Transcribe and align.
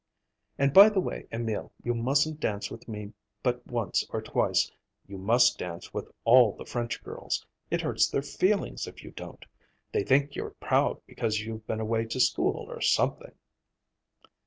And 0.57 0.73
by 0.73 0.89
the 0.89 0.99
way, 0.99 1.27
Emil, 1.31 1.71
you 1.83 1.93
mustn't 1.93 2.39
dance 2.39 2.71
with 2.71 2.87
me 2.87 3.13
but 3.43 3.67
once 3.67 4.03
or 4.09 4.19
twice. 4.19 4.71
You 5.05 5.19
must 5.19 5.59
dance 5.59 5.93
with 5.93 6.09
all 6.25 6.53
the 6.53 6.65
French 6.65 7.03
girls. 7.03 7.45
It 7.69 7.81
hurts 7.81 8.07
their 8.09 8.23
feelings 8.23 8.87
if 8.87 9.03
you 9.03 9.11
don't. 9.11 9.45
They 9.91 10.01
think 10.03 10.33
you're 10.35 10.55
proud 10.59 11.03
because 11.05 11.41
you've 11.41 11.67
been 11.67 11.79
away 11.79 12.05
to 12.05 12.19
school 12.19 12.65
or 12.67 12.81
something." 12.81 13.35